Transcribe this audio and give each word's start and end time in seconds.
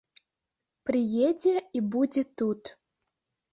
Прыедзе 0.91 1.55
і 1.79 1.83
будзе 1.99 2.27
тут. 2.43 2.61